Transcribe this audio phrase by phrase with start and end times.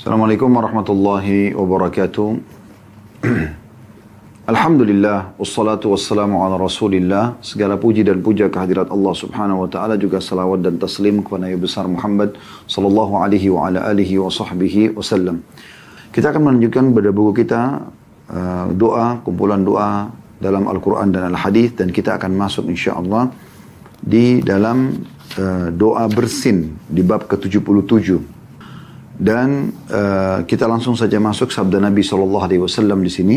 [0.00, 2.40] Assalamualaikum warahmatullahi wabarakatuh.
[4.52, 7.36] Alhamdulillah, wassalatu wassalamu ala rasulillah.
[7.44, 11.60] Segala puji dan puja kehadirat Allah subhanahu wa ta'ala juga salawat dan taslim kepada Nabi
[11.60, 15.44] besar Muhammad sallallahu alaihi wa ala alihi wa sahbihi wasallam.
[16.16, 17.60] Kita akan menunjukkan pada buku kita
[18.32, 20.08] uh, doa, kumpulan doa
[20.40, 23.28] dalam Al-Quran dan Al-Hadith dan kita akan masuk insyaAllah
[24.00, 24.96] di dalam
[25.36, 28.39] uh, doa bersin di bab ke-77.
[29.20, 33.36] Dan uh, kita langsung saja masuk sabda Nabi Shallallahu Alaihi Wasallam di sini.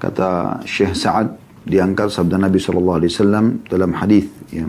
[0.00, 1.36] Kata Syekh Sa'ad
[1.68, 4.64] diangkat sabda Nabi Shallallahu Alaihi Wasallam dalam hadis ya,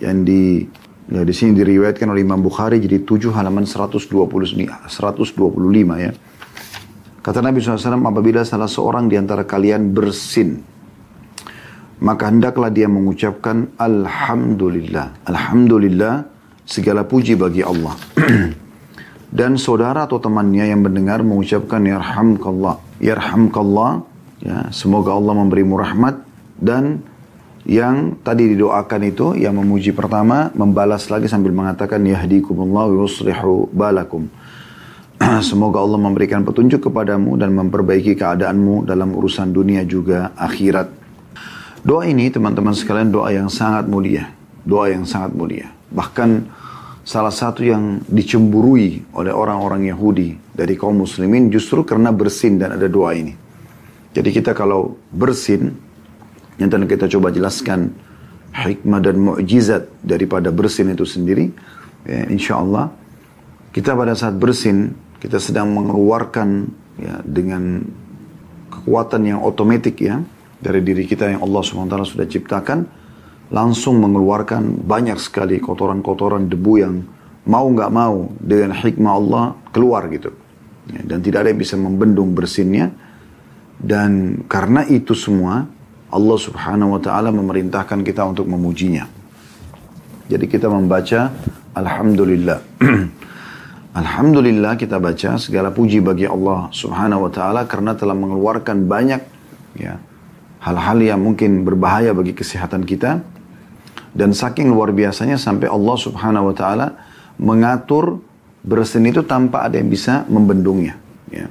[0.00, 0.64] yang di
[1.12, 4.88] ya, di sini diriwayatkan oleh Imam Bukhari jadi 7 halaman 120 125
[6.00, 6.12] ya.
[7.20, 10.64] Kata Nabi SAW, apabila salah seorang di antara kalian bersin,
[12.00, 15.28] maka hendaklah dia mengucapkan Alhamdulillah.
[15.28, 16.24] Alhamdulillah,
[16.64, 17.92] segala puji bagi Allah.
[19.28, 24.04] dan saudara atau temannya yang mendengar mengucapkan yarhamkallah yarhamkallah.
[24.38, 26.22] Ya semoga Allah memberimu rahmat.
[26.58, 27.02] Dan
[27.66, 34.26] yang tadi didoakan itu yang memuji pertama membalas lagi sambil mengatakan yahdikumullah yuslihu balakum.
[35.42, 40.94] Semoga Allah memberikan petunjuk kepadamu dan memperbaiki keadaanmu dalam urusan dunia juga akhirat.
[41.82, 44.30] Doa ini teman-teman sekalian doa yang sangat mulia.
[44.62, 45.74] Doa yang sangat mulia.
[45.90, 46.46] Bahkan
[47.08, 52.84] salah satu yang dicemburui oleh orang-orang Yahudi dari kaum muslimin justru karena bersin dan ada
[52.84, 53.32] doa ini.
[54.12, 55.72] Jadi kita kalau bersin,
[56.60, 57.96] yang tadi kita coba jelaskan
[58.52, 61.48] hikmah dan mukjizat daripada bersin itu sendiri,
[62.04, 62.92] ya, insya Allah
[63.72, 66.68] kita pada saat bersin kita sedang mengeluarkan
[67.00, 67.88] ya, dengan
[68.68, 70.20] kekuatan yang otomatis ya
[70.60, 72.78] dari diri kita yang Allah swt sudah ciptakan
[73.48, 76.94] langsung mengeluarkan banyak sekali kotoran-kotoran debu yang
[77.48, 80.32] mau nggak mau dengan hikmah Allah keluar gitu.
[80.88, 82.92] Ya, dan tidak ada yang bisa membendung bersinnya.
[83.78, 85.64] Dan karena itu semua
[86.08, 89.06] Allah subhanahu wa ta'ala memerintahkan kita untuk memujinya.
[90.28, 91.32] Jadi kita membaca
[91.72, 92.58] Alhamdulillah.
[94.00, 99.22] Alhamdulillah kita baca segala puji bagi Allah subhanahu wa ta'ala karena telah mengeluarkan banyak
[99.78, 99.96] ya
[100.60, 103.22] hal-hal yang mungkin berbahaya bagi kesehatan kita
[104.16, 106.88] dan saking luar biasanya sampai Allah subhanahu wa ta'ala
[107.38, 108.20] mengatur
[108.64, 110.98] bersin itu tanpa ada yang bisa membendungnya.
[111.30, 111.46] Ya.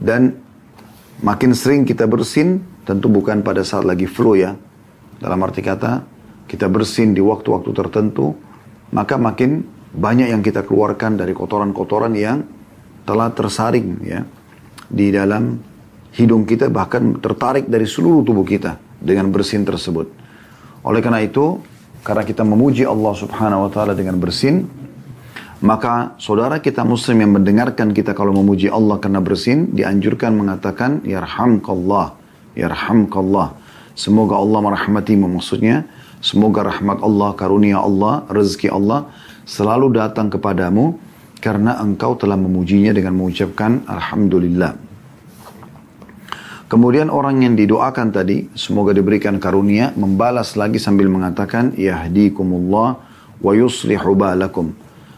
[0.00, 0.36] Dan
[1.24, 4.56] makin sering kita bersin, tentu bukan pada saat lagi flu ya.
[5.20, 6.04] Dalam arti kata,
[6.48, 8.32] kita bersin di waktu-waktu tertentu,
[8.90, 12.46] maka makin banyak yang kita keluarkan dari kotoran-kotoran yang
[13.02, 14.22] telah tersaring ya
[14.86, 15.58] di dalam
[16.14, 20.19] hidung kita bahkan tertarik dari seluruh tubuh kita dengan bersin tersebut.
[20.80, 21.60] Oleh karena itu,
[22.00, 24.64] karena kita memuji Allah Subhanahu wa taala dengan bersin,
[25.60, 32.16] maka saudara kita muslim yang mendengarkan kita kalau memuji Allah karena bersin, dianjurkan mengatakan yarhamkallah,
[32.56, 33.52] yarhamkallah.
[33.92, 35.84] Semoga Allah merahmatimu maksudnya,
[36.24, 39.12] semoga rahmat Allah, karunia Allah, rezeki Allah
[39.44, 40.96] selalu datang kepadamu
[41.44, 44.89] karena engkau telah memujinya dengan mengucapkan alhamdulillah.
[46.70, 52.94] Kemudian orang yang didoakan tadi, semoga diberikan karunia, membalas lagi sambil mengatakan, Yahdikumullah
[53.42, 54.70] wa yuslihu balakum.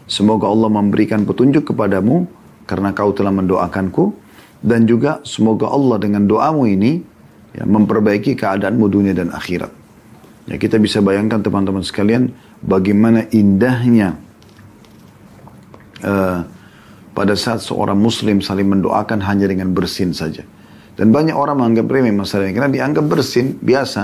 [0.09, 2.25] Semoga Allah memberikan petunjuk kepadamu,
[2.65, 4.17] karena kau telah mendoakanku.
[4.65, 7.05] Dan juga semoga Allah dengan doamu ini,
[7.53, 9.69] ya, memperbaiki keadaanmu dunia dan akhirat.
[10.49, 12.33] Ya, kita bisa bayangkan teman-teman sekalian,
[12.65, 14.17] bagaimana indahnya
[16.01, 16.49] uh,
[17.13, 20.49] pada saat seorang muslim saling mendoakan hanya dengan bersin saja.
[20.93, 22.55] Dan banyak orang menganggap remeh masalah ini.
[22.57, 24.03] Karena dianggap bersin, biasa.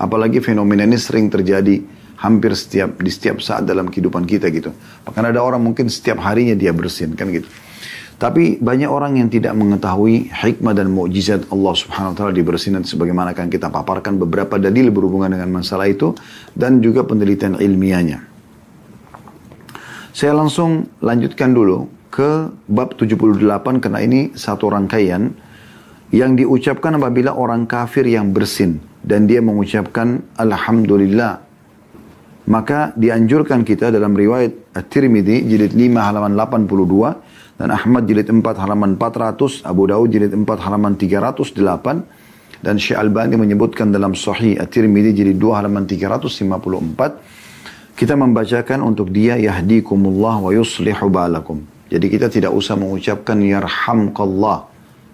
[0.00, 1.84] Apalagi fenomena ini sering terjadi
[2.20, 4.72] hampir setiap di setiap saat dalam kehidupan kita gitu.
[5.04, 7.48] Bahkan ada orang mungkin setiap harinya dia bersin kan gitu.
[8.20, 12.76] Tapi banyak orang yang tidak mengetahui hikmah dan mukjizat Allah Subhanahu wa taala di bersin
[12.76, 16.12] sebagaimana akan kita paparkan beberapa dalil berhubungan dengan masalah itu
[16.52, 18.20] dan juga penelitian ilmiahnya.
[20.12, 23.40] Saya langsung lanjutkan dulu ke bab 78
[23.80, 25.32] karena ini satu rangkaian
[26.10, 31.38] yang diucapkan apabila orang kafir yang bersin dan dia mengucapkan Alhamdulillah
[32.50, 38.98] maka dianjurkan kita dalam riwayat At-Tirmidzi jilid 5 halaman 82 dan Ahmad jilid 4 halaman
[38.98, 45.38] 400 Abu Daud jilid 4 halaman 308 dan Syekh Albani menyebutkan dalam Sahih At-Tirmidzi jilid
[45.38, 51.60] 2 halaman 354 kita membacakan untuk dia yahdikumullah wa yuslihu balakum.
[51.92, 54.69] Jadi kita tidak usah mengucapkan yarhamkallah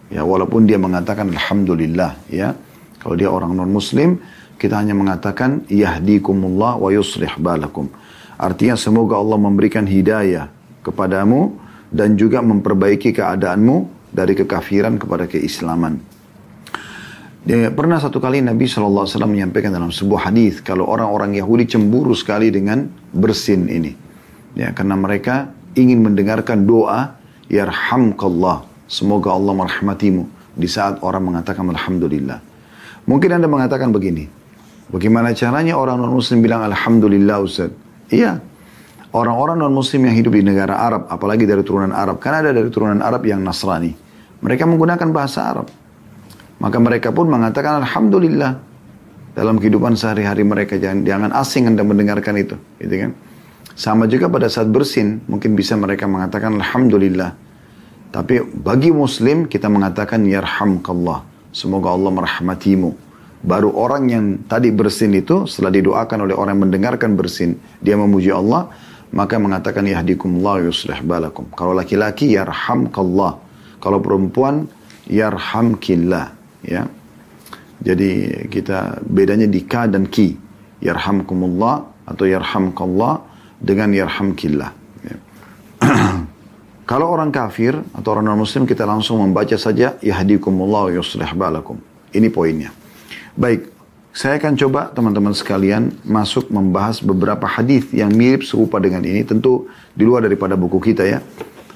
[0.06, 2.54] Ya, walaupun dia mengatakan alhamdulillah, ya.
[3.02, 4.18] Kalau dia orang non muslim,
[4.56, 7.90] kita hanya mengatakan yahdikumullah wa yuslih balakum.
[8.36, 10.48] Artinya semoga Allah memberikan hidayah
[10.84, 11.56] kepadamu
[11.90, 15.98] dan juga memperbaiki keadaanmu dari kekafiran kepada keislaman.
[17.46, 22.50] Dia, pernah satu kali Nabi SAW menyampaikan dalam sebuah hadis kalau orang-orang Yahudi cemburu sekali
[22.50, 23.94] dengan bersin ini.
[24.58, 27.14] Ya, karena mereka ingin mendengarkan doa
[27.46, 28.75] yarhamkallah.
[28.86, 32.38] Semoga Allah merahmatimu di saat orang mengatakan alhamdulillah.
[33.06, 34.26] Mungkin Anda mengatakan begini.
[34.86, 37.74] Bagaimana caranya orang non-muslim bilang alhamdulillah Ustaz?
[38.10, 38.38] Iya.
[39.10, 43.02] Orang-orang non-muslim yang hidup di negara Arab, apalagi dari turunan Arab, kan ada dari turunan
[43.02, 43.90] Arab yang Nasrani.
[44.42, 45.66] Mereka menggunakan bahasa Arab.
[46.56, 48.60] Maka mereka pun mengatakan Alhamdulillah
[49.36, 50.78] dalam kehidupan sehari-hari mereka.
[50.80, 52.56] Jangan, jangan asing Anda mendengarkan itu.
[52.80, 53.10] Gitu kan?
[53.76, 57.36] Sama juga pada saat bersin, mungkin bisa mereka mengatakan Alhamdulillah.
[58.16, 61.20] Tapi bagi Muslim, kita mengatakan Yarhamkallah.
[61.52, 62.96] Semoga Allah merahmatimu.
[63.44, 68.32] Baru orang yang tadi bersin itu, setelah didoakan oleh orang yang mendengarkan bersin, dia memuji
[68.32, 68.72] Allah,
[69.12, 71.44] maka mengatakan Yahdikumullah yuslih balakum.
[71.52, 73.36] Kalau laki-laki, Yarhamkallah.
[73.84, 74.64] Kalau perempuan,
[75.12, 76.32] Yarhamkillah
[76.64, 76.88] ya.
[77.84, 78.10] Jadi
[78.48, 80.34] kita bedanya di ka dan ki.
[80.80, 83.20] Yarhamkumullah atau yarhamkallah
[83.60, 84.70] dengan yarhamkillah.
[85.04, 85.16] Ya.
[86.86, 91.82] Kalau orang kafir atau orang non muslim kita langsung membaca saja yahdikumullah wa yuslih balakum.
[92.14, 92.70] Ini poinnya.
[93.34, 93.74] Baik,
[94.14, 99.26] saya akan coba teman-teman sekalian masuk membahas beberapa hadis yang mirip serupa dengan ini.
[99.26, 99.66] Tentu
[99.98, 101.18] di luar daripada buku kita ya.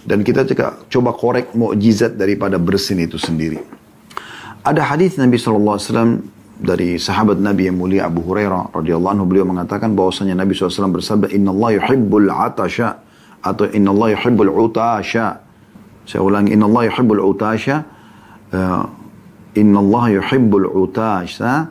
[0.07, 0.47] Dan kita
[0.87, 3.59] coba korek mukjizat daripada bersin itu sendiri.
[4.63, 6.23] Ada hadis Nabi SAW
[6.55, 11.35] dari sahabat Nabi yang mulia Abu Hurairah radhiyallahu anhu beliau mengatakan bahwasanya Nabi SAW bersabda
[11.35, 13.10] Inna Allah yuhibbul atasha
[13.44, 15.40] atau Inna Allah yuhibbul utasha
[16.06, 17.86] saya ulangi Inna Allah yuhibbul utasha
[18.54, 18.84] uh,
[19.56, 21.70] Inna Allah yuhibbul utasha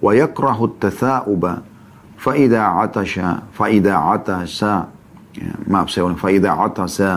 [0.00, 1.62] wa yakrahu tatha'uba
[2.16, 4.88] fa idza atasha fa idza atasa
[5.36, 7.10] ya, maaf saya ulangi fa idza atasa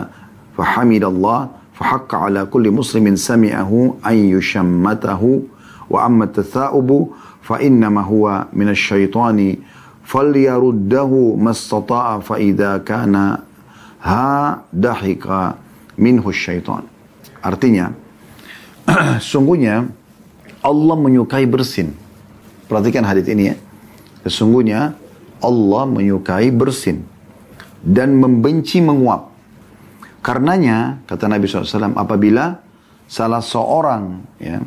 [0.56, 5.42] fa hamidallah فحق على كل مسلم سمعه أن يشمته
[5.90, 7.10] وأما التثاؤب
[7.42, 9.56] فإنما هو من الشيطان
[10.04, 13.38] فليرده ما استطاع فإذا كان
[14.03, 15.55] ha dahika
[15.95, 16.83] minhu syaitan.
[17.39, 17.95] Artinya,
[19.31, 19.87] sungguhnya
[20.63, 21.95] Allah menyukai bersin.
[22.67, 23.55] Perhatikan hadis ini ya.
[24.23, 24.95] Sesungguhnya
[25.43, 27.03] Allah menyukai bersin
[27.83, 29.35] dan membenci menguap.
[30.23, 32.63] Karenanya, kata Nabi SAW, apabila
[33.11, 34.63] salah seorang ya,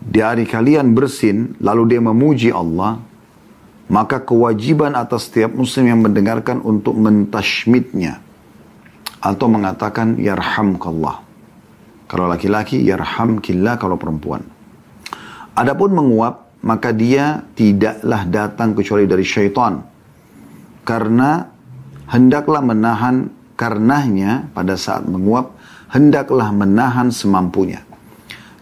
[0.00, 2.96] dari kalian bersin, lalu dia memuji Allah,
[3.92, 8.24] maka kewajiban atas setiap muslim yang mendengarkan untuk mentashmidnya.
[9.20, 11.20] Atau mengatakan, Yarhamkallah.
[12.08, 14.42] Kalau laki-laki, Yarhamkillah kalau perempuan.
[15.52, 19.84] Adapun menguap, maka dia tidaklah datang kecuali dari syaitan.
[20.82, 21.44] Karena
[22.08, 23.28] hendaklah menahan
[23.60, 25.54] karenanya pada saat menguap
[25.92, 27.84] hendaklah menahan semampunya.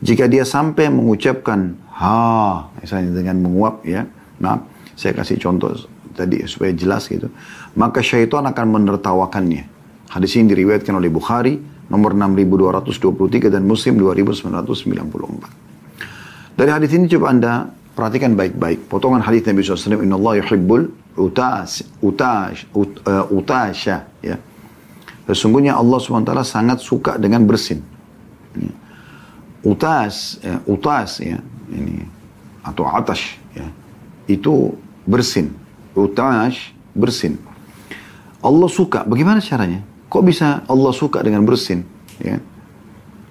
[0.03, 4.05] Jika dia sampai mengucapkan ha misalnya dengan menguap ya,
[4.43, 4.70] maaf
[5.01, 5.73] saya kasih contoh
[6.13, 7.33] tadi supaya jelas gitu,
[7.73, 9.65] maka syaitan akan menertawakannya.
[10.13, 11.57] Hadis ini diriwayatkan oleh Bukhari
[11.89, 16.61] nomor 6223 dan Muslim 2994.
[16.61, 18.93] Dari hadis ini coba Anda perhatikan baik-baik.
[18.93, 24.05] Potongan hadis Nabi SAW, Inna Allah yuhibbul utas, utas, ut, uh, utasya.
[24.21, 24.37] Ya.
[25.25, 27.81] Sesungguhnya Allah SWT sangat suka dengan bersin.
[28.53, 28.69] Ya.
[29.65, 31.37] Utas, ya, utas ya,
[31.73, 32.05] ini
[32.65, 33.69] atau atas ya,
[34.25, 34.73] itu
[35.07, 35.53] bersin.
[35.95, 37.37] Utas bersin.
[38.41, 39.05] Allah suka.
[39.05, 39.85] Bagaimana caranya?
[40.11, 41.85] Kok bisa Allah suka dengan bersin?
[42.19, 42.41] Ya.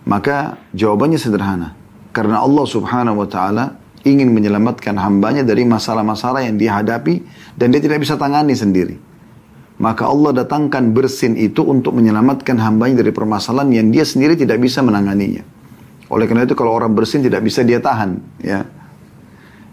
[0.07, 1.75] Maka jawabannya sederhana.
[2.15, 7.21] Karena Allah Subhanahu wa taala ingin menyelamatkan hambanya dari masalah-masalah yang dia hadapi
[7.59, 8.95] dan dia tidak bisa tangani sendiri.
[9.79, 14.83] Maka Allah datangkan bersin itu untuk menyelamatkan hambanya dari permasalahan yang dia sendiri tidak bisa
[14.83, 15.43] menanganinya.
[16.11, 18.19] Oleh karena itu kalau orang bersin tidak bisa dia tahan.
[18.43, 18.67] ya.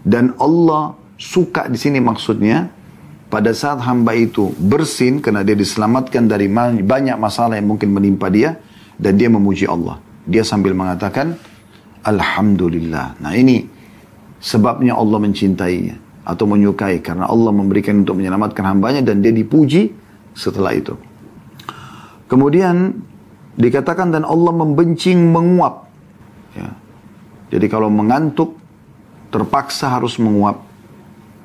[0.07, 2.69] Dan Allah suka di sini maksudnya
[3.27, 6.47] pada saat hamba itu bersin karena dia diselamatkan dari
[6.81, 8.55] banyak masalah yang mungkin menimpa dia
[8.95, 9.99] dan dia memuji Allah.
[10.23, 11.35] Dia sambil mengatakan
[12.07, 13.19] Alhamdulillah.
[13.19, 13.67] Nah ini
[14.39, 19.91] sebabnya Allah mencintainya atau menyukai karena Allah memberikan untuk menyelamatkan hambanya dan dia dipuji
[20.31, 20.95] setelah itu.
[22.27, 22.95] Kemudian
[23.55, 25.87] dikatakan dan Allah membenci menguap.
[26.55, 26.75] Ya.
[27.47, 28.59] Jadi kalau mengantuk
[29.31, 30.66] terpaksa harus menguap.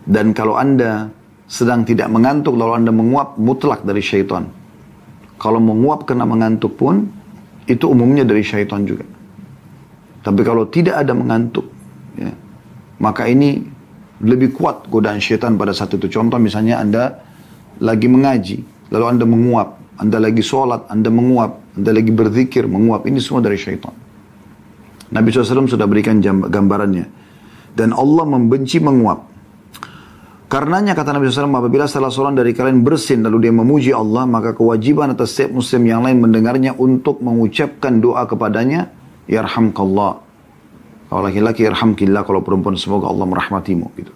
[0.03, 1.11] Dan kalau anda
[1.47, 4.49] sedang tidak mengantuk lalu anda menguap mutlak dari syaitan.
[5.39, 7.07] Kalau menguap kena mengantuk pun
[7.67, 9.07] itu umumnya dari syaitan juga.
[10.23, 11.67] Tapi kalau tidak ada mengantuk,
[12.15, 12.31] ya,
[13.03, 13.59] maka ini
[14.23, 16.07] lebih kuat godaan syaitan pada saat itu.
[16.07, 17.19] Contoh misalnya Anda
[17.83, 19.69] lagi mengaji, lalu Anda menguap.
[19.99, 21.75] Anda lagi sholat, Anda menguap.
[21.75, 23.03] Anda lagi berzikir, menguap.
[23.03, 23.95] Ini semua dari syaitan.
[25.13, 27.07] Nabi SAW sudah berikan gambarannya.
[27.75, 29.32] Dan Allah membenci menguap.
[30.53, 34.53] Karenanya kata Nabi SAW, apabila salah seorang dari kalian bersin lalu dia memuji Allah, maka
[34.53, 38.93] kewajiban atas setiap muslim yang lain mendengarnya untuk mengucapkan doa kepadanya,
[39.33, 40.13] Yarhamkallah.
[41.09, 42.29] Kalau laki-laki, Yarhamkillah.
[42.29, 43.97] Kalau perempuan, semoga Allah merahmatimu.
[43.97, 44.13] Gitu.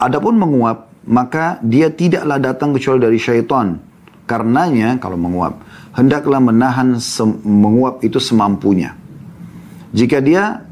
[0.00, 3.76] Adapun menguap, maka dia tidaklah datang kecuali dari syaitan.
[4.24, 5.60] Karenanya, kalau menguap,
[5.92, 6.96] hendaklah menahan
[7.44, 8.96] menguap itu semampunya.
[9.92, 10.64] Jika dia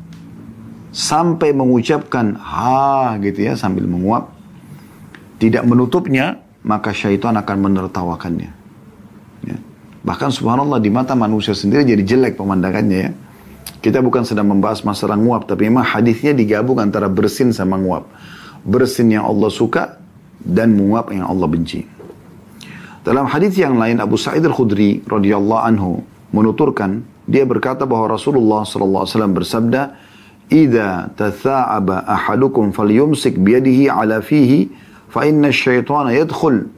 [0.97, 4.36] sampai mengucapkan ha gitu ya sambil menguap,
[5.37, 8.50] tidak menutupnya, maka syaitan akan menertawakannya.
[9.45, 9.57] Ya.
[10.02, 13.11] Bahkan subhanallah di mata manusia sendiri jadi jelek pemandangannya ya.
[13.76, 18.09] Kita bukan sedang membahas masalah nguap, tapi memang hadisnya digabung antara bersin sama nguap.
[18.66, 20.02] Bersin yang Allah suka
[20.43, 21.87] dan menguap yang Allah benci.
[23.07, 26.02] Dalam hadis yang lain Abu Sa'id Al-Khudri radhiyallahu anhu
[26.35, 29.83] menuturkan dia berkata bahwa Rasulullah sallallahu alaihi wasallam bersabda,
[30.50, 34.71] "Idza tatha'aba ahadukum falyumsik biyadihi ala fihi
[35.11, 36.77] fa inna syaitana yadkhul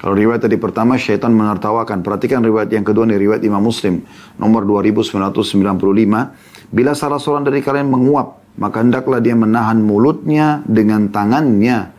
[0.00, 2.00] kalau riwayat tadi pertama syaitan menertawakan.
[2.00, 4.00] Perhatikan riwayat yang kedua nih riwayat Imam Muslim
[4.40, 6.72] nomor 2995.
[6.72, 11.92] Bila salah seorang dari kalian menguap, maka hendaklah dia menahan mulutnya dengan tangannya.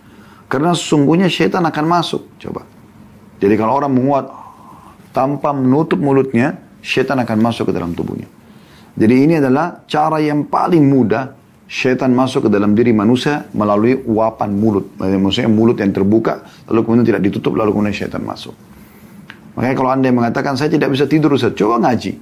[0.50, 2.26] Karena sesungguhnya syaitan akan masuk.
[2.42, 2.66] Coba.
[3.38, 4.34] Jadi kalau orang menguap
[5.14, 8.26] tanpa menutup mulutnya, syaitan akan masuk ke dalam tubuhnya.
[8.98, 11.38] Jadi ini adalah cara yang paling mudah
[11.72, 14.92] syaitan masuk ke dalam diri manusia melalui uapan mulut.
[15.00, 18.52] Maksudnya mulut yang terbuka, lalu kemudian tidak ditutup, lalu kemudian syaitan masuk.
[19.56, 22.20] Makanya kalau anda yang mengatakan, saya tidak bisa tidur Ustaz, coba ngaji.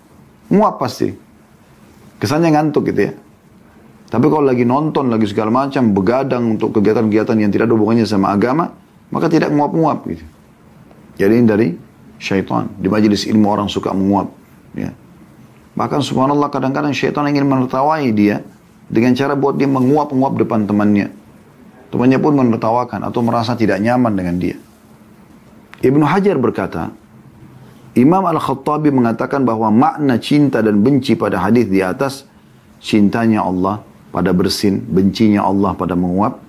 [0.54, 1.10] Muap pasti.
[2.22, 3.14] Kesannya ngantuk gitu ya.
[4.10, 8.30] Tapi kalau lagi nonton, lagi segala macam, begadang untuk kegiatan-kegiatan yang tidak ada hubungannya sama
[8.34, 8.70] agama,
[9.10, 10.26] maka tidak muap-muap gitu.
[11.18, 11.68] Jadi dari
[12.22, 12.70] syaitan.
[12.78, 14.30] Di majelis ilmu orang suka menguap.
[14.78, 14.94] Ya.
[15.74, 18.42] Bahkan subhanallah kadang-kadang syaitan ingin menertawai dia,
[18.90, 21.14] dengan cara buat dia menguap-nguap depan temannya.
[21.94, 24.58] Temannya pun menertawakan atau merasa tidak nyaman dengan dia.
[25.80, 26.92] Ibnu Hajar berkata,
[27.98, 32.26] Imam Al-Khattabi mengatakan bahwa makna cinta dan benci pada hadis di atas,
[32.82, 33.82] cintanya Allah
[34.14, 36.42] pada bersin, bencinya Allah pada menguap,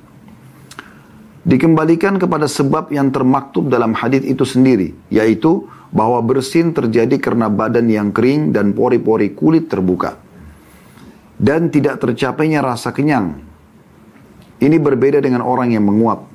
[1.44, 7.88] dikembalikan kepada sebab yang termaktub dalam hadis itu sendiri, yaitu bahwa bersin terjadi karena badan
[7.88, 10.29] yang kering dan pori-pori kulit terbuka
[11.40, 13.40] dan tidak tercapainya rasa kenyang.
[14.60, 16.28] Ini berbeda dengan orang yang menguap.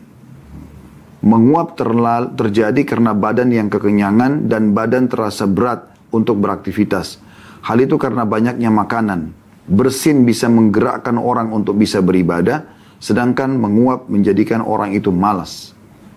[1.21, 7.21] Menguap terlal, terjadi karena badan yang kekenyangan dan badan terasa berat untuk beraktivitas.
[7.62, 9.29] Hal itu karena banyaknya makanan.
[9.65, 12.65] Bersin bisa menggerakkan orang untuk bisa beribadah,
[12.97, 15.74] sedangkan menguap menjadikan orang itu malas.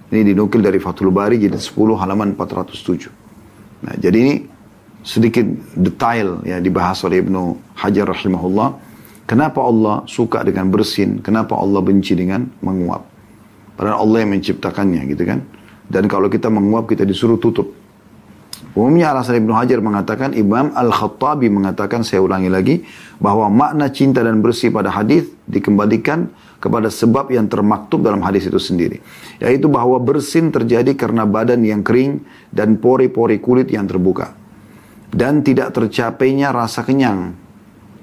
[0.08, 3.84] Ini dinukil dari Fathul Bari jadi 10 halaman 407.
[3.84, 4.34] Nah, jadi ini
[5.08, 8.76] sedikit detail ya dibahas oleh Ibnu Hajar rahimahullah.
[9.24, 11.24] Kenapa Allah suka dengan bersin?
[11.24, 13.08] Kenapa Allah benci dengan menguap?
[13.80, 15.40] Padahal Allah yang menciptakannya gitu kan.
[15.88, 17.72] Dan kalau kita menguap kita disuruh tutup.
[18.76, 22.76] Umumnya alasan Ibnu Hajar mengatakan, Imam Al-Khattabi mengatakan, saya ulangi lagi,
[23.16, 26.28] bahwa makna cinta dan bersih pada hadis dikembalikan
[26.60, 29.00] kepada sebab yang termaktub dalam hadis itu sendiri.
[29.40, 32.22] Yaitu bahwa bersin terjadi karena badan yang kering
[32.52, 34.36] dan pori-pori kulit yang terbuka
[35.12, 37.32] dan tidak tercapainya rasa kenyang.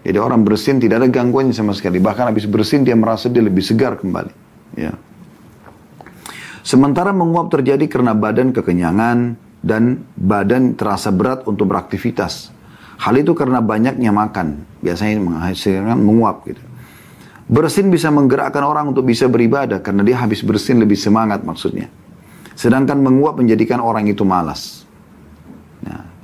[0.06, 1.98] Jadi orang bersin tidak ada gangguannya sama sekali.
[1.98, 4.34] Bahkan habis bersin dia merasa dia lebih segar kembali.
[4.78, 4.94] Ya.
[6.62, 12.54] Sementara menguap terjadi karena badan kekenyangan dan badan terasa berat untuk beraktivitas.
[13.02, 14.62] Hal itu karena banyaknya makan.
[14.86, 16.62] Biasanya menghasilkan menguap gitu.
[17.46, 21.90] Bersin bisa menggerakkan orang untuk bisa beribadah karena dia habis bersin lebih semangat maksudnya.
[22.54, 24.85] Sedangkan menguap menjadikan orang itu malas.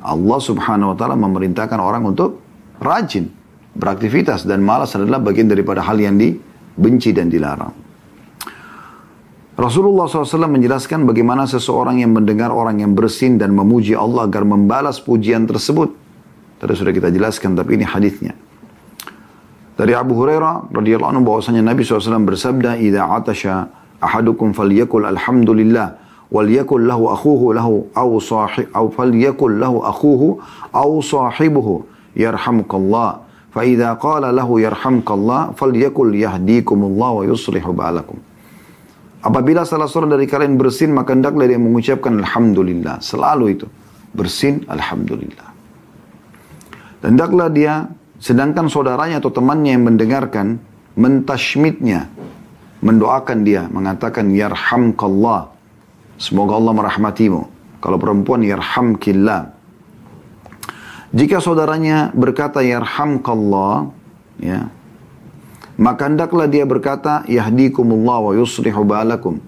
[0.02, 2.42] Allah subhanahu wa ta'ala memerintahkan orang untuk
[2.82, 3.30] rajin,
[3.78, 7.74] beraktivitas dan malas adalah bagian daripada hal yang dibenci dan dilarang.
[9.62, 14.98] Rasulullah SAW menjelaskan bagaimana seseorang yang mendengar orang yang bersin dan memuji Allah agar membalas
[14.98, 15.94] pujian tersebut.
[16.58, 18.34] Tadi sudah kita jelaskan, tapi ini hadisnya.
[19.78, 23.70] Dari Abu Hurairah radhiyallahu anhu bahwasanya Nabi SAW bersabda, "Idza atasha
[24.02, 30.40] ahadukum falyakul alhamdulillah." wal yakul lahu akhuhu lahu au sahib au fal yakul lahu akhuhu
[30.72, 31.84] au sahibuhu
[32.16, 37.28] yarhamkallah fa idza qala lahu yarhamkallah fal yakul yahdikumullah wa
[39.22, 43.00] apabila salah seorang dari kalian bersin maka hendaklah dia mengucapkan alhamdulillah.
[43.04, 43.68] Selalu itu.
[44.12, 45.50] Bersin alhamdulillah.
[47.02, 47.88] Dan hendaklah dia
[48.22, 50.60] sedangkan saudaranya atau temannya yang mendengarkan
[50.94, 52.12] mentashmidnya,
[52.84, 55.50] mendoakan dia mengatakan yarhamkallah
[56.22, 57.42] Semoga Allah merahmatimu.
[57.82, 59.58] Kalau perempuan yarhamkillah.
[61.18, 63.90] Jika saudaranya berkata yarhamkallah,
[64.38, 64.70] ya,
[65.82, 69.42] maka hendaklah dia berkata yahdikumullah wa yuslihu balakum.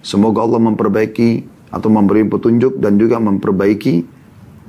[0.00, 3.94] Semoga Allah memperbaiki atau memberi petunjuk dan juga memperbaiki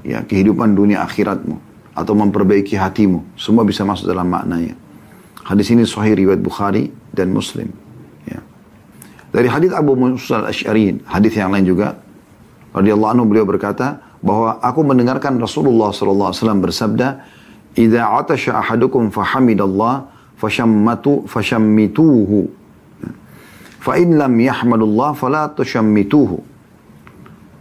[0.04, 1.56] ya kehidupan dunia akhiratmu
[1.96, 3.24] atau memperbaiki hatimu.
[3.40, 4.76] Semua bisa masuk dalam maknanya.
[5.48, 7.87] Hadis ini sahih riwayat Bukhari dan Muslim.
[9.32, 12.00] Dari hadis Abu Musa al-Ash'ari, hadis yang lain juga,
[12.72, 17.22] radhiyallahu anhu beliau berkata, bahwa aku mendengarkan Rasulullah SAW bersabda,
[17.78, 22.50] "Idza atasha ahadukum fahamidallah fashammatu fashammituhu."
[23.78, 26.44] Fa in lam yahmadullah fala tushammituhu.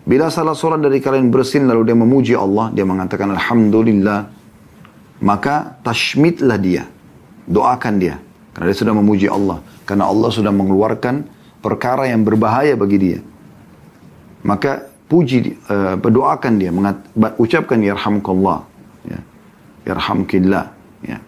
[0.07, 4.31] Bila salah seorang dari kalian bersin lalu dia memuji Allah, dia mengatakan alhamdulillah,
[5.23, 6.87] maka tashmitlah dia.
[7.47, 8.19] Doakan dia
[8.55, 11.36] karena dia sudah memuji Allah, karena Allah sudah mengeluarkan
[11.67, 13.19] perkara yang berbahaya bagi dia.
[14.47, 17.03] Maka puji, uh, berdoakan dia, mengat,
[17.43, 18.63] ucapkan yarhamkallah,
[19.03, 19.19] ya.
[19.91, 20.71] yarhamkillah.
[21.03, 21.19] Ya.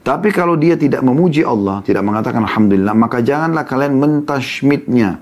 [0.00, 5.20] Tapi kalau dia tidak memuji Allah, tidak mengatakan Alhamdulillah, maka janganlah kalian mentashmitnya.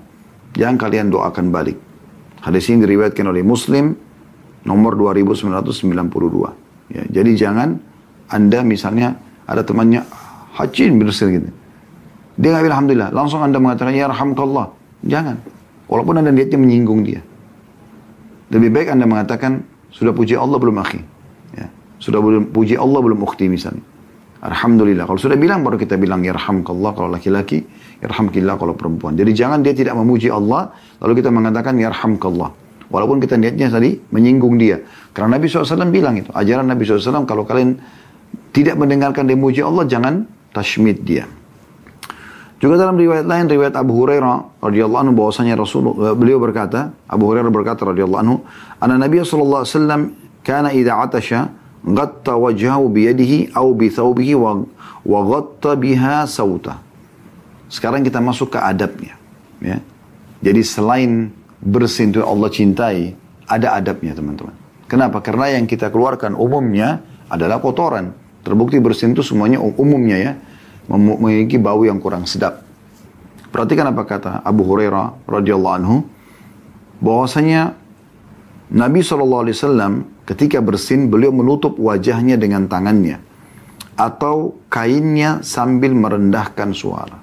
[0.55, 1.75] Jangan kalian doakan balik.
[2.39, 3.91] Hadis ini diriwayatkan oleh Muslim,
[4.63, 6.95] nomor 2992.
[6.95, 7.75] Ya, jadi jangan
[8.31, 10.07] Anda misalnya ada temannya
[10.55, 11.51] hajin bersin gitu.
[12.37, 14.69] Dia nggak bilang Alhamdulillah, langsung Anda mengatakan Ya Rahmatullah.
[15.01, 15.37] Jangan.
[15.89, 17.21] Walaupun Anda niatnya menyinggung dia.
[18.53, 21.01] Lebih baik Anda mengatakan, sudah puji Allah belum akhi?
[21.57, 21.67] Ya.
[21.97, 23.81] Sudah belum puji Allah belum ukhti misalnya.
[24.37, 25.09] Alhamdulillah.
[25.09, 27.65] Kalau sudah bilang baru kita bilang ya yarhamkallah kalau laki-laki,
[28.05, 29.17] yarhamkillah kalau perempuan.
[29.17, 30.69] Jadi jangan dia tidak memuji Allah
[31.01, 32.53] lalu kita mengatakan ya yarhamkallah.
[32.87, 34.79] Walaupun kita niatnya tadi menyinggung dia.
[35.11, 36.31] Karena Nabi SAW bilang itu.
[36.31, 37.75] Ajaran Nabi SAW kalau kalian
[38.55, 40.23] tidak mendengarkan dia memuji Allah jangan
[40.55, 41.27] tashmid dia.
[42.57, 47.29] Juga dalam riwayat lain, riwayat Abu Hurairah radhiyallahu anhu bahwasanya Rasulullah eh, beliau berkata, Abu
[47.29, 48.35] Hurairah berkata radhiyallahu anhu,
[48.81, 50.01] "Anna Nabi sallallahu alaihi wasallam
[50.41, 51.39] kana idza atasha
[51.85, 54.65] ghatta wajhahu bi yadihi aw bi thawbihi wa
[55.05, 56.81] wa ghatta biha sauta."
[57.69, 59.13] Sekarang kita masuk ke adabnya,
[59.61, 59.77] ya.
[60.41, 61.29] Jadi selain
[61.61, 63.13] bersin itu Allah cintai,
[63.45, 64.55] ada adabnya teman-teman.
[64.89, 65.21] Kenapa?
[65.21, 68.17] Karena yang kita keluarkan umumnya adalah kotoran.
[68.41, 70.33] Terbukti bersin itu semuanya umumnya ya
[70.87, 72.63] memiliki bau yang kurang sedap.
[73.51, 75.95] Perhatikan apa kata Abu Hurairah radhiyallahu anhu
[77.03, 77.75] bahwasanya
[78.67, 79.47] Nabi SAW
[80.27, 83.23] ketika bersin beliau menutup wajahnya dengan tangannya
[83.95, 87.19] atau kainnya sambil merendahkan suara.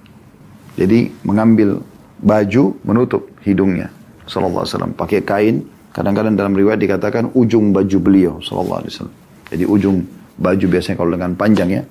[0.74, 1.85] Jadi mengambil
[2.18, 3.92] baju menutup hidungnya
[4.24, 5.57] sallallahu alaihi pakai kain
[5.92, 9.07] kadang-kadang dalam riwayat dikatakan ujung baju beliau sallallahu alaihi.
[9.55, 10.03] Jadi ujung
[10.35, 11.83] baju biasanya kalau dengan panjang ya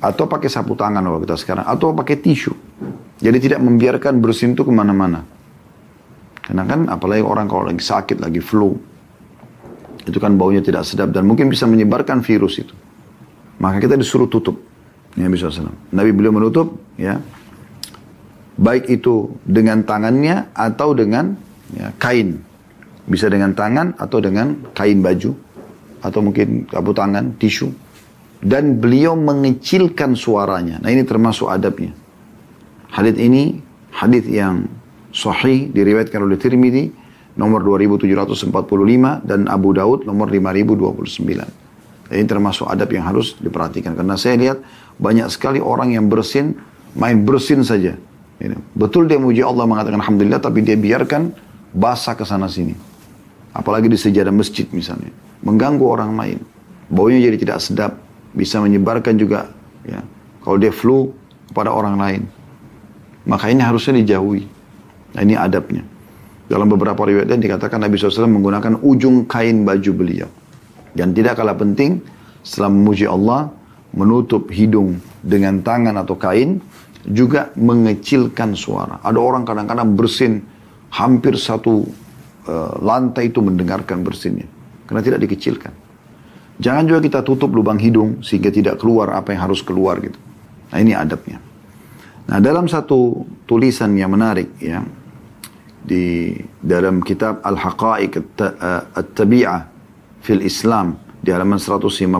[0.00, 2.52] atau pakai sapu tangan kalau kita sekarang, atau pakai tisu.
[3.16, 5.24] Jadi tidak membiarkan bersin itu ke mana-mana.
[6.44, 8.76] Karena kan apalagi orang kalau lagi sakit, lagi flu,
[10.06, 12.76] itu kan baunya tidak sedap dan mungkin bisa menyebarkan virus itu.
[13.58, 14.60] Maka kita disuruh tutup.
[15.16, 15.72] Ya bisa salam.
[15.96, 17.16] Nabi beliau menutup, ya,
[18.60, 21.32] baik itu dengan tangannya atau dengan
[21.72, 22.36] ya, kain.
[23.08, 25.32] Bisa dengan tangan atau dengan kain baju
[26.04, 27.85] atau mungkin sapu tangan, tisu
[28.44, 30.80] dan beliau mengecilkan suaranya.
[30.80, 31.92] Nah ini termasuk adabnya.
[32.92, 33.60] Hadith ini
[33.92, 34.68] hadith yang
[35.12, 36.92] sahih diriwayatkan oleh Tirmidzi
[37.36, 38.52] nomor 2745
[39.24, 42.12] dan Abu Daud nomor 5029.
[42.12, 44.58] Ini termasuk adab yang harus diperhatikan karena saya lihat
[44.96, 46.54] banyak sekali orang yang bersin
[46.94, 47.98] main bersin saja.
[48.76, 51.32] Betul dia muji Allah mengatakan alhamdulillah tapi dia biarkan
[51.72, 52.76] basah ke sana sini.
[53.56, 55.10] Apalagi di sejadah masjid misalnya.
[55.40, 56.38] Mengganggu orang lain.
[56.86, 57.92] Baunya jadi tidak sedap
[58.36, 59.48] bisa menyebarkan juga
[59.88, 60.04] ya.
[60.44, 61.10] Kalau dia flu
[61.50, 62.22] kepada orang lain.
[63.26, 64.46] Maka ini harusnya dijauhi.
[65.16, 65.82] Nah, ini adabnya.
[66.46, 70.30] Dalam beberapa riwayat dikatakan Nabi SAW menggunakan ujung kain baju beliau.
[70.94, 71.98] Dan tidak kalah penting
[72.46, 73.50] setelah memuji Allah
[73.90, 76.62] menutup hidung dengan tangan atau kain
[77.02, 79.02] juga mengecilkan suara.
[79.02, 80.38] Ada orang kadang-kadang bersin
[80.94, 81.82] hampir satu
[82.46, 84.46] uh, lantai itu mendengarkan bersinnya.
[84.86, 85.85] Karena tidak dikecilkan
[86.56, 90.16] Jangan juga kita tutup lubang hidung sehingga tidak keluar apa yang harus keluar gitu.
[90.72, 91.38] Nah ini adabnya.
[92.26, 94.80] Nah dalam satu tulisan yang menarik ya
[95.86, 98.40] di dalam kitab Al-Haqa'iq
[98.96, 99.60] At-Tabi'ah
[100.24, 102.10] fil Islam di halaman 155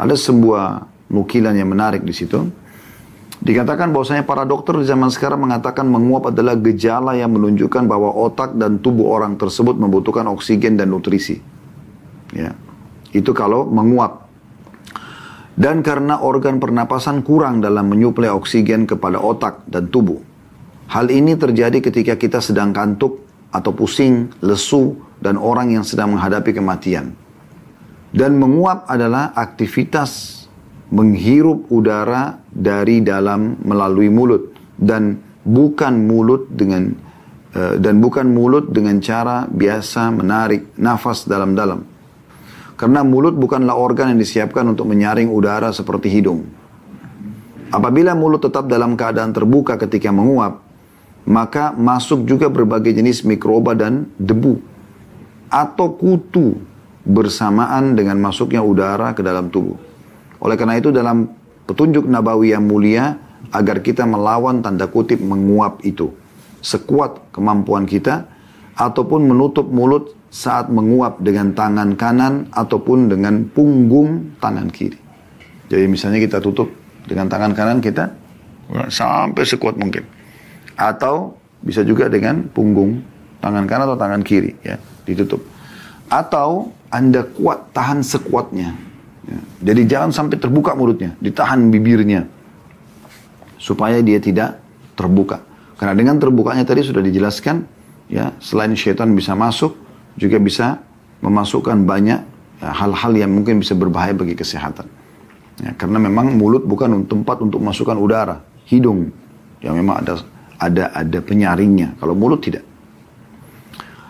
[0.00, 0.64] ada sebuah
[1.12, 2.40] nukilan yang menarik di situ.
[3.44, 8.56] Dikatakan bahwasanya para dokter di zaman sekarang mengatakan menguap adalah gejala yang menunjukkan bahwa otak
[8.56, 11.44] dan tubuh orang tersebut membutuhkan oksigen dan nutrisi.
[12.32, 12.56] Ya.
[13.14, 14.26] Itu kalau menguap.
[15.54, 20.18] Dan karena organ pernapasan kurang dalam menyuplai oksigen kepada otak dan tubuh.
[20.90, 23.22] Hal ini terjadi ketika kita sedang kantuk
[23.54, 27.14] atau pusing, lesu, dan orang yang sedang menghadapi kematian.
[28.10, 30.42] Dan menguap adalah aktivitas
[30.90, 36.94] menghirup udara dari dalam melalui mulut dan bukan mulut dengan
[37.54, 41.93] uh, dan bukan mulut dengan cara biasa menarik nafas dalam-dalam.
[42.74, 46.42] Karena mulut bukanlah organ yang disiapkan untuk menyaring udara seperti hidung.
[47.70, 50.62] Apabila mulut tetap dalam keadaan terbuka ketika menguap,
[51.26, 54.60] maka masuk juga berbagai jenis mikroba dan debu
[55.48, 56.58] atau kutu
[57.06, 59.78] bersamaan dengan masuknya udara ke dalam tubuh.
[60.42, 61.30] Oleh karena itu dalam
[61.64, 63.16] petunjuk nabawi yang mulia
[63.54, 66.10] agar kita melawan tanda kutip menguap itu
[66.64, 68.24] sekuat kemampuan kita
[68.74, 74.98] ataupun menutup mulut saat menguap dengan tangan kanan ataupun dengan punggung tangan kiri.
[75.70, 76.74] Jadi misalnya kita tutup
[77.06, 78.10] dengan tangan kanan kita
[78.90, 80.02] sampai sekuat mungkin.
[80.74, 82.98] Atau bisa juga dengan punggung
[83.38, 84.74] tangan kanan atau tangan kiri ya
[85.06, 85.38] ditutup.
[86.10, 88.74] Atau Anda kuat tahan sekuatnya.
[89.30, 89.38] Ya.
[89.70, 92.26] Jadi jangan sampai terbuka mulutnya, ditahan bibirnya
[93.54, 94.58] supaya dia tidak
[94.98, 95.46] terbuka.
[95.78, 97.62] Karena dengan terbukanya tadi sudah dijelaskan
[98.10, 99.83] ya selain syaitan bisa masuk
[100.14, 100.80] juga bisa
[101.24, 102.20] memasukkan banyak
[102.60, 104.86] ya, hal-hal ya, yang mungkin bisa berbahaya bagi kesehatan.
[105.62, 109.14] Ya, karena memang mulut bukan tempat untuk masukkan udara, hidung
[109.62, 110.14] yang memang ada
[110.58, 111.94] ada ada penyaringnya.
[111.98, 112.66] Kalau mulut tidak.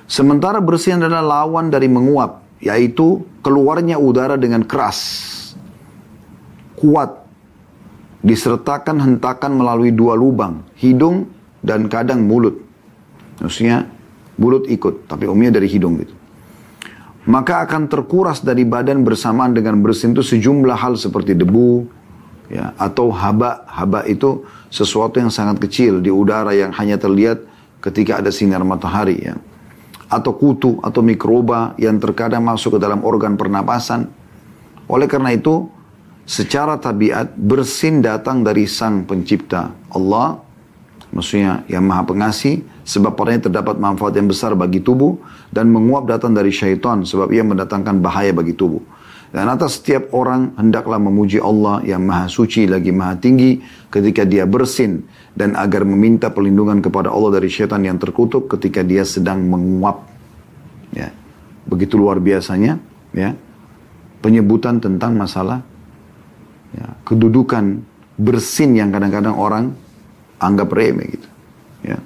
[0.05, 5.01] Sementara bersin adalah lawan dari menguap, yaitu keluarnya udara dengan keras,
[6.77, 7.25] kuat,
[8.21, 11.29] disertakan hentakan melalui dua lubang, hidung
[11.64, 12.61] dan kadang mulut.
[13.40, 13.88] Maksudnya
[14.40, 16.14] mulut ikut, tapi umumnya dari hidung gitu
[17.25, 21.88] maka akan terkuras dari badan bersamaan dengan bersentuh sejumlah hal seperti debu,
[22.53, 23.64] ya, atau haba.
[23.64, 27.40] Haba itu sesuatu yang sangat kecil di udara yang hanya terlihat
[27.81, 29.25] ketika ada sinar matahari.
[29.25, 29.40] Ya.
[30.12, 34.05] Atau kutu atau mikroba yang terkadang masuk ke dalam organ pernapasan.
[34.85, 35.64] Oleh karena itu,
[36.29, 40.44] secara tabiat bersin datang dari sang pencipta Allah,
[41.14, 45.16] maksudnya yang maha pengasih, sebab padanya terdapat manfaat yang besar bagi tubuh
[45.55, 48.83] dan menguap datang dari syaitan sebab ia mendatangkan bahaya bagi tubuh.
[49.35, 53.59] Dan atas setiap orang hendaklah memuji Allah yang maha suci lagi maha tinggi
[53.90, 55.03] ketika dia bersin
[55.35, 60.07] dan agar meminta perlindungan kepada Allah dari syaitan yang terkutuk ketika dia sedang menguap.
[60.94, 61.11] Ya.
[61.66, 62.79] Begitu luar biasanya
[63.11, 63.35] ya
[64.22, 65.61] penyebutan tentang masalah
[66.72, 67.85] ya, kedudukan
[68.16, 69.77] bersin yang kadang-kadang orang
[70.45, 71.29] anggap remeh gitu.
[71.85, 71.99] Ya.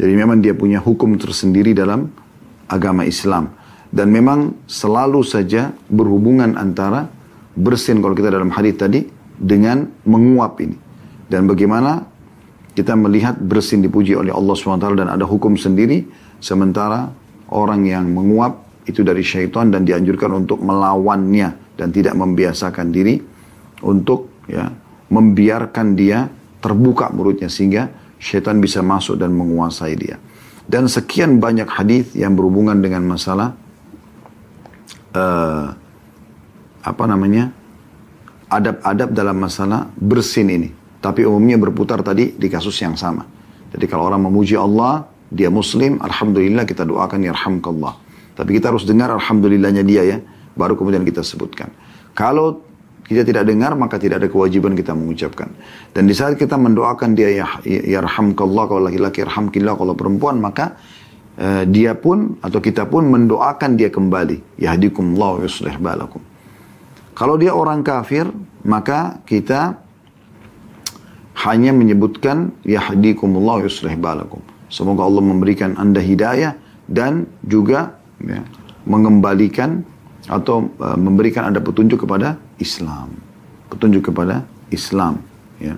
[0.00, 2.10] Jadi memang dia punya hukum tersendiri dalam
[2.66, 3.52] agama Islam.
[3.90, 7.10] Dan memang selalu saja berhubungan antara
[7.58, 9.02] bersin kalau kita dalam hadis tadi
[9.34, 10.78] dengan menguap ini.
[11.26, 12.06] Dan bagaimana
[12.74, 16.06] kita melihat bersin dipuji oleh Allah SWT dan ada hukum sendiri.
[16.38, 17.10] Sementara
[17.50, 23.20] orang yang menguap itu dari syaitan dan dianjurkan untuk melawannya dan tidak membiasakan diri
[23.84, 24.70] untuk ya
[25.10, 27.88] membiarkan dia terbuka mulutnya sehingga
[28.20, 30.16] syaitan bisa masuk dan menguasai dia.
[30.70, 33.58] Dan sekian banyak hadis yang berhubungan dengan masalah
[35.16, 35.74] uh,
[36.80, 37.50] apa namanya
[38.46, 40.70] adab-adab dalam masalah bersin ini.
[41.00, 43.24] Tapi umumnya berputar tadi di kasus yang sama.
[43.72, 47.94] Jadi kalau orang memuji Allah, dia muslim, Alhamdulillah kita doakan ya Allah.
[48.36, 50.18] Tapi kita harus dengar Alhamdulillahnya dia ya,
[50.58, 51.72] baru kemudian kita sebutkan.
[52.12, 52.69] Kalau
[53.10, 55.50] kita tidak dengar maka tidak ada kewajiban kita mengucapkan.
[55.90, 60.78] Dan di saat kita mendoakan dia ya yarhamkallah kalau laki-laki yarhamkillah kalau perempuan maka
[61.34, 64.62] uh, dia pun atau kita pun mendoakan dia kembali.
[64.62, 66.22] Yahdikumullah yuslih balakum.
[67.18, 68.30] Kalau dia orang kafir
[68.62, 69.74] maka kita
[71.42, 74.38] hanya menyebutkan yahdikumullah yuslih balakum.
[74.70, 76.54] Semoga Allah memberikan anda hidayah
[76.86, 78.38] dan juga ya,
[78.86, 79.82] mengembalikan
[80.30, 83.16] atau uh, memberikan anda petunjuk kepada Islam.
[83.72, 85.18] Petunjuk kepada Islam.
[85.58, 85.74] Ya.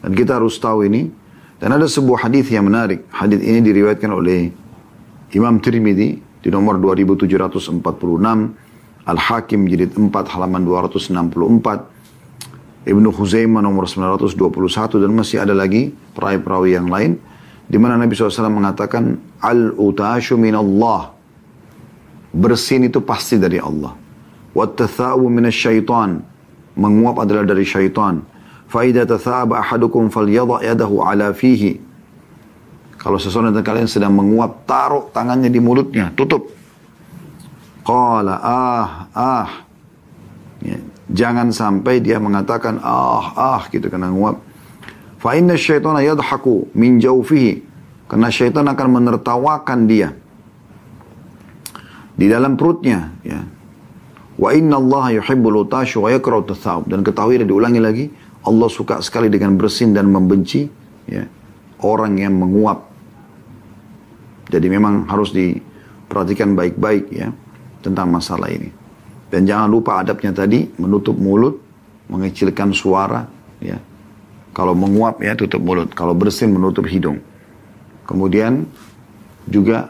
[0.00, 1.10] Dan kita harus tahu ini.
[1.58, 3.06] Dan ada sebuah hadis yang menarik.
[3.10, 4.50] Hadis ini diriwayatkan oleh
[5.34, 7.78] Imam Tirmidzi di nomor 2746.
[9.02, 12.82] Al-Hakim jilid 4 halaman 264.
[12.82, 17.14] Ibnu Khuzaimah nomor 921 dan masih ada lagi perawi-perawi yang lain
[17.70, 21.14] di mana Nabi SAW mengatakan al-utashu minallah
[22.32, 23.92] Bersin itu pasti dari Allah.
[24.52, 26.24] Wattatha'u minasyaitan.
[26.76, 28.24] Menguap adalah dari syaitan.
[28.68, 31.76] Fa'idha tatha'aba ahadukum falyadha yadahu ala fihi.
[32.96, 36.48] Kalau seseorang dari kalian sedang menguap, taruh tangannya di mulutnya, tutup.
[37.82, 39.50] Qala ah, ah.
[40.62, 40.78] Ya.
[41.10, 44.38] Jangan sampai dia mengatakan ah, ah gitu karena menguap.
[45.18, 47.74] Fa inna syaitana yadhaku min jawfihi.
[48.06, 50.14] Karena syaitan akan menertawakan dia
[52.12, 53.40] di dalam perutnya ya
[54.40, 56.08] Wa inna Allah yuhibbul utash wa
[56.88, 58.04] Dan ketahui dan diulangi lagi,
[58.42, 60.66] Allah suka sekali dengan bersin dan membenci
[61.06, 61.22] ya,
[61.84, 62.90] orang yang menguap.
[64.48, 67.30] Jadi memang harus diperhatikan baik-baik ya
[67.80, 68.68] tentang masalah ini.
[69.32, 71.56] Dan jangan lupa adabnya tadi menutup mulut,
[72.12, 73.24] mengecilkan suara
[73.62, 73.80] ya.
[74.52, 77.16] Kalau menguap ya tutup mulut, kalau bersin menutup hidung.
[78.04, 78.68] Kemudian
[79.48, 79.88] juga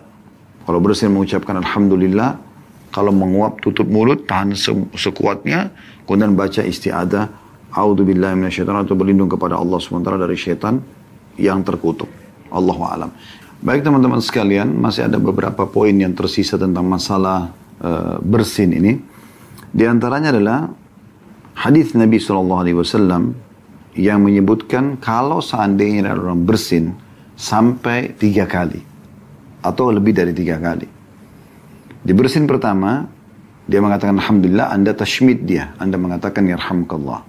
[0.63, 2.39] kalau bersin mengucapkan alhamdulillah,
[2.93, 4.53] kalau menguap tutup mulut, tahan
[4.93, 5.73] sekuatnya,
[6.05, 10.77] kemudian baca istiadah A'udzubillahi minasyaitonir atau berlindung kepada Allah SWT dari syaitan
[11.41, 12.09] yang terkutuk.
[12.53, 13.09] Allahu alam.
[13.65, 17.49] Baik teman-teman sekalian, masih ada beberapa poin yang tersisa tentang masalah
[17.81, 19.01] uh, bersin ini.
[19.73, 20.69] Di antaranya adalah
[21.57, 23.33] hadis Nabi SAW
[23.97, 26.93] yang menyebutkan kalau seandainya ada orang bersin
[27.41, 28.85] sampai tiga kali
[29.65, 30.92] atau lebih dari tiga kali.
[32.03, 33.07] Di bersin pertama,
[33.71, 35.71] dia mengatakan Alhamdulillah, Anda tashmid dia.
[35.79, 37.23] Anda mengatakan Yarhamkallah.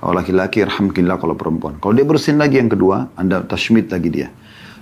[0.00, 1.76] Kalau laki-laki, Alhamdulillah kalau perempuan.
[1.76, 4.28] Kalau dia bersin lagi yang kedua, Anda tashmid lagi dia.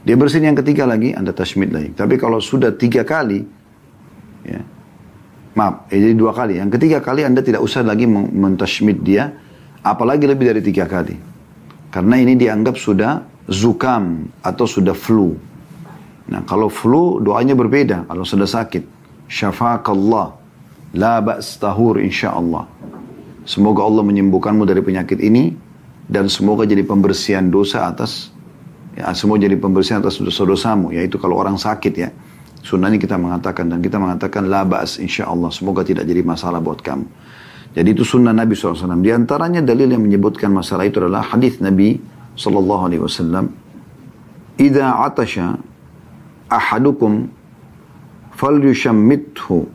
[0.07, 1.90] Dia bersin yang ketiga lagi, Anda tashmid lagi.
[1.92, 3.44] Tapi kalau sudah tiga kali,
[4.46, 4.62] ya,
[5.59, 6.57] maaf, eh, jadi dua kali.
[6.62, 9.29] Yang ketiga kali Anda tidak usah lagi mentashmid dia,
[9.85, 11.18] apalagi lebih dari tiga kali.
[11.90, 15.35] Karena ini dianggap sudah zukam atau sudah flu.
[16.31, 18.99] Nah kalau flu doanya berbeda, kalau sudah sakit.
[19.30, 20.34] Syafakallah,
[20.98, 22.66] la ba's tahur insyaAllah.
[23.46, 25.54] Semoga Allah menyembuhkanmu dari penyakit ini
[26.10, 28.34] dan semoga jadi pembersihan dosa atas
[28.98, 32.10] ya semua jadi pembersihan atas dosa-dosamu yaitu kalau orang sakit ya.
[32.60, 37.06] Sunnahnya kita mengatakan dan kita mengatakan labas insya Allah semoga tidak jadi masalah buat kamu.
[37.70, 42.02] Jadi itu sunnah Nabi SAW di antaranya dalil yang menyebutkan masalah itu adalah hadis Nabi
[42.34, 42.90] SAW
[44.60, 45.56] Ida atasha
[46.50, 47.39] ahadukum
[48.40, 49.68] falyushammithu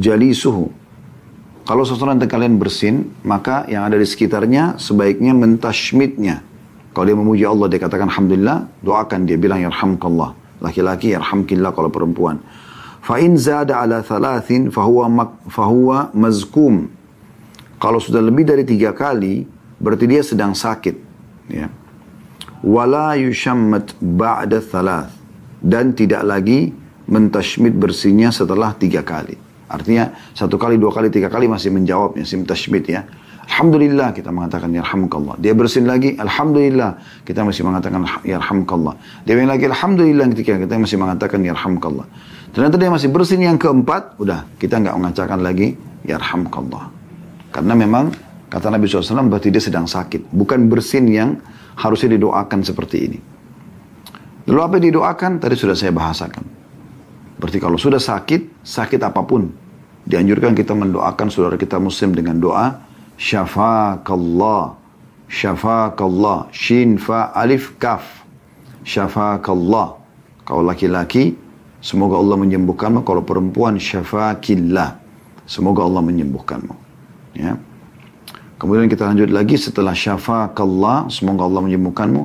[0.00, 0.72] jalisuhu
[1.68, 6.40] kalau seseorang dari kalian bersin, maka yang ada di sekitarnya sebaiknya mentashmidnya.
[6.96, 10.32] Kalau dia memuji Allah, dia katakan Alhamdulillah, doakan dia bilang Yarhamkallah.
[10.64, 12.40] Laki-laki Yarhamkillah kalau perempuan.
[13.04, 16.88] Fa'in zada ala thalathin fahuwa, mak, fahuwa mazkum.
[17.76, 19.44] Kalau sudah lebih dari tiga kali,
[19.76, 20.96] berarti dia sedang sakit.
[21.52, 21.68] Ya.
[22.64, 25.12] Wala yushammat ba'da thalath.
[25.60, 26.72] Dan tidak lagi
[27.08, 29.34] mentashmid bersihnya setelah tiga kali.
[29.68, 33.04] Artinya satu kali, dua kali, tiga kali masih menjawabnya, sim tashmid ya.
[33.48, 35.40] Alhamdulillah kita mengatakan yarhamkallah.
[35.40, 38.94] Dia bersin lagi, Alhamdulillah kita masih mengatakan yarhamkallah.
[39.24, 42.06] Dia bilang lagi Alhamdulillah ketika kita masih mengatakan yarhamkallah.
[42.52, 46.92] Ternyata dia masih bersin yang keempat, udah kita nggak mengatakan lagi yarhamkallah.
[47.48, 48.12] Karena memang
[48.52, 50.28] kata Nabi SAW berarti dia sedang sakit.
[50.28, 51.40] Bukan bersin yang
[51.80, 53.18] harusnya didoakan seperti ini.
[54.48, 55.32] Lalu apa yang didoakan?
[55.40, 56.57] Tadi sudah saya bahasakan.
[57.38, 59.50] Berarti kalau sudah sakit, sakit apa pun,
[60.04, 64.78] dianjurkan kita mendoakan saudara kita muslim dengan doa syafakallah,
[65.26, 68.06] syafakallah, shin fa alif kaf,
[68.86, 69.98] syafakallah.
[70.46, 71.36] Kalau laki-laki,
[71.82, 73.04] semoga Allah menyembuhkanmu.
[73.04, 74.96] Kalau perempuan, syafakillah.
[75.44, 76.74] Semoga Allah menyembuhkanmu.
[77.36, 77.60] Ya.
[78.56, 82.22] Kemudian kita lanjut lagi setelah syafakallah, semoga Allah menyembuhkanmu.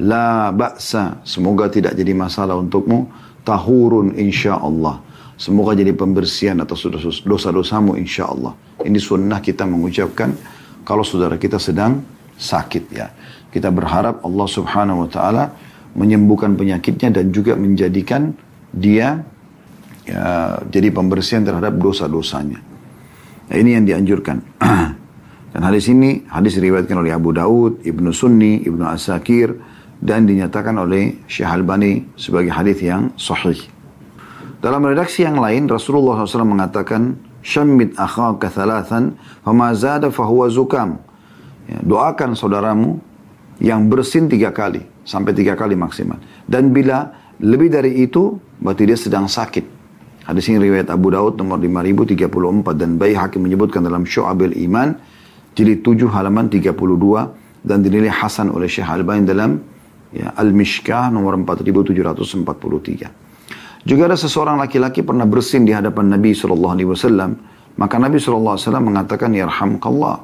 [0.00, 3.06] La ba'sa, semoga tidak jadi masalah untukmu
[3.44, 5.00] tahurun insya Allah.
[5.40, 6.84] Semoga jadi pembersihan atas
[7.24, 8.52] dosa-dosamu insya Allah.
[8.84, 10.36] Ini sunnah kita mengucapkan
[10.84, 12.04] kalau saudara kita sedang
[12.36, 13.08] sakit ya.
[13.48, 15.44] Kita berharap Allah subhanahu wa ta'ala
[15.96, 18.30] menyembuhkan penyakitnya dan juga menjadikan
[18.70, 19.24] dia
[20.06, 22.60] ya, jadi pembersihan terhadap dosa-dosanya.
[23.50, 24.38] Nah, ini yang dianjurkan.
[25.52, 29.56] dan hadis ini, hadis diriwayatkan oleh Abu Daud, Ibnu Sunni, Ibnu Asakir,
[30.00, 33.60] dan dinyatakan oleh Syekh Albani sebagai hadis yang sahih.
[34.60, 41.00] Dalam redaksi yang lain Rasulullah SAW mengatakan syammit akhaka thalathan fama zada fahuwa zukam.
[41.68, 43.00] Ya, doakan saudaramu
[43.60, 46.20] yang bersin tiga kali sampai tiga kali maksimal.
[46.44, 49.80] Dan bila lebih dari itu berarti dia sedang sakit.
[50.28, 54.96] Hadis ini riwayat Abu Daud nomor 5034 dan Bayi Hakim menyebutkan dalam Syu'abil Iman
[55.56, 56.76] jilid 7 halaman 32
[57.64, 59.60] dan dinilai Hasan oleh Syekh Albani dalam
[60.14, 63.10] ya, Al-Mishkah nomor 4743.
[63.80, 67.32] Juga ada seseorang laki-laki pernah bersin di hadapan Nabi SAW.
[67.80, 70.20] Maka Nabi SAW mengatakan, Yarhamkallah.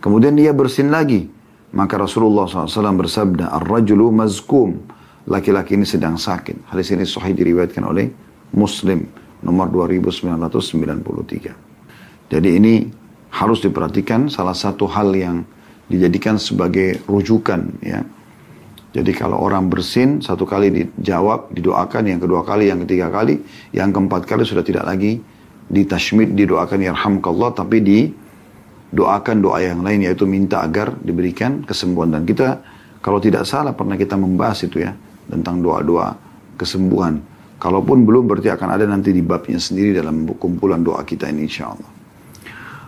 [0.00, 1.28] Kemudian dia bersin lagi.
[1.76, 4.80] Maka Rasulullah SAW bersabda, Ar-rajulu mazkum.
[5.28, 6.72] Laki-laki ini sedang sakit.
[6.72, 8.08] Hadis ini sahih diriwayatkan oleh
[8.56, 9.04] Muslim
[9.44, 12.32] nomor 2993.
[12.32, 12.88] Jadi ini
[13.30, 15.44] harus diperhatikan salah satu hal yang
[15.90, 18.02] dijadikan sebagai rujukan ya
[18.90, 23.38] jadi kalau orang bersin, satu kali dijawab, didoakan, yang kedua kali, yang ketiga kali,
[23.70, 25.22] yang keempat kali sudah tidak lagi
[25.70, 32.18] ditashmid, didoakan yarhamkallah, tapi didoakan doa yang lain yaitu minta agar diberikan kesembuhan.
[32.18, 32.66] Dan kita
[32.98, 34.90] kalau tidak salah pernah kita membahas itu ya
[35.30, 36.18] tentang doa-doa
[36.58, 37.22] kesembuhan.
[37.62, 41.70] Kalaupun belum berarti akan ada nanti di babnya sendiri dalam kumpulan doa kita ini insya
[41.70, 41.90] Allah.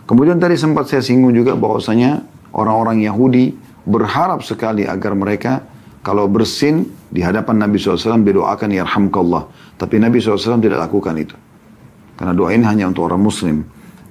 [0.02, 2.26] Kemudian tadi sempat saya singgung juga bahwasanya
[2.58, 3.54] orang-orang Yahudi
[3.86, 5.62] berharap sekali agar mereka
[6.02, 9.42] kalau bersin di hadapan Nabi SAW didoakan yarhamkallah.
[9.78, 11.38] Tapi Nabi SAW tidak lakukan itu.
[12.18, 13.62] Karena doa ini hanya untuk orang muslim.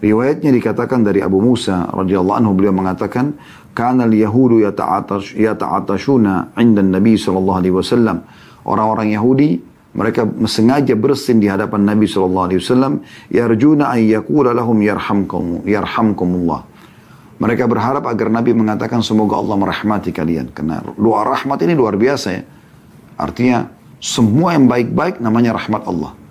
[0.01, 3.37] Riwayatnya dikatakan dari Abu Musa radhiyallahu anhu beliau mengatakan
[3.77, 8.25] kana al-yahudu yata'atash yata'atashuna 'inda Nabi sallallahu alaihi wasallam.
[8.65, 12.93] Orang-orang Yahudi mereka sengaja bersin di hadapan Nabi sallallahu alaihi wasallam
[13.29, 16.70] yarjuna an yaqula lahum yarhamkum yarhamkumullah.
[17.41, 20.53] Mereka berharap agar Nabi mengatakan semoga Allah merahmati kalian.
[20.53, 22.45] Karena doa rahmat ini luar biasa ya.
[23.17, 23.65] Artinya
[23.97, 26.21] semua yang baik-baik namanya rahmat Allah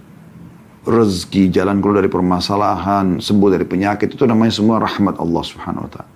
[0.87, 5.91] rezeki, jalan keluar dari permasalahan, sembuh dari penyakit, itu namanya semua rahmat Allah subhanahu wa
[5.93, 6.11] ta'ala.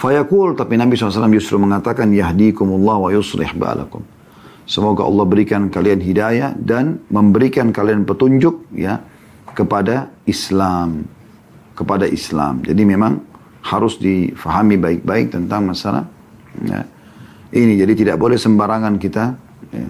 [0.00, 4.02] Fayaqul, tapi Nabi SAW justru mengatakan, Yahdikumullah wa yuslih ba'alakum.
[4.64, 9.02] Semoga Allah berikan kalian hidayah dan memberikan kalian petunjuk ya
[9.52, 11.06] kepada Islam.
[11.76, 12.62] Kepada Islam.
[12.62, 13.31] Jadi memang
[13.62, 16.04] harus difahami baik-baik tentang masalah
[16.62, 16.82] ya.
[17.54, 17.78] ini.
[17.78, 19.24] Jadi tidak boleh sembarangan kita
[19.70, 19.88] ya,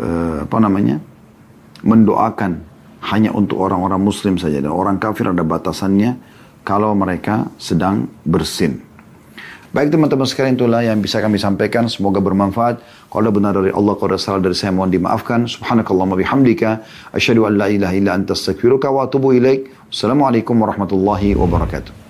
[0.00, 0.96] uh, apa namanya
[1.84, 2.52] mendoakan
[3.12, 6.16] hanya untuk orang-orang muslim saja dan orang kafir ada batasannya
[6.62, 8.92] kalau mereka sedang bersin.
[9.72, 11.88] Baik teman-teman sekalian itulah yang bisa kami sampaikan.
[11.88, 12.84] Semoga bermanfaat.
[13.08, 15.48] Kalau benar dari Allah, kalau salah dari saya mohon dimaafkan.
[15.48, 16.84] Subhanakallah bihamdika.
[17.16, 19.72] Asyadu an la ilaha illa anta astaghfiruka wa atubu ilaik.
[19.88, 22.01] Assalamualaikum warahmatullahi wabarakatuh.